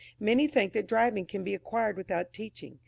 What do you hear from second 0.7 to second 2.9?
that driving can be acquired without teaching.